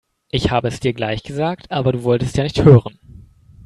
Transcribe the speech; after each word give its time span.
Ich 0.31 0.49
habe 0.49 0.67
es 0.67 0.79
dir 0.79 0.93
gleich 0.93 1.21
gesagt, 1.21 1.69
aber 1.71 1.91
du 1.91 2.01
wolltest 2.03 2.35
ja 2.35 2.41
nicht 2.43 2.63
hören. 2.65 2.97